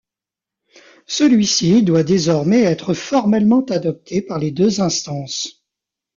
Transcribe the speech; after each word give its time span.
Celui-ci 1.05 1.83
doit 1.83 2.01
désormais 2.01 2.61
être 2.63 2.95
formellement 2.95 3.63
adopté 3.67 4.23
par 4.23 4.39
les 4.39 4.49
deux 4.49 4.81
instances. 4.81 5.63